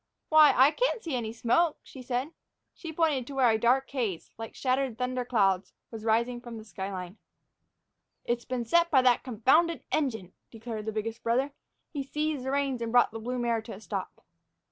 [0.29, 2.31] "Why, I can see smoke," she said.
[2.73, 6.63] She pointed to where a dark haze, like shattered thunder clouds, was rising from the
[6.63, 7.17] sky line.
[8.25, 11.51] "It's been set by that confounded engine," declared the biggest brother.
[11.91, 14.23] He seized the reins and brought the blue mare to a stop.